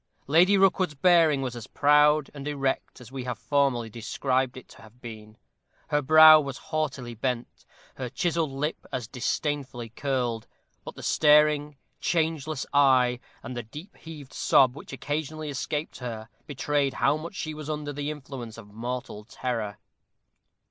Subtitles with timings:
[0.25, 4.81] Lady Rookwood's bearing was as proud and erect as we have formerly described it to
[4.81, 5.37] have been
[5.89, 7.65] her brow was haughtily bent
[7.97, 10.47] her chiselled lip as disdainfully curled;
[10.83, 16.95] but the staring, changeless eye, and the deep heaved sob which occasionally escaped her, betrayed
[16.95, 19.77] how much she was under the influence of mortal terror.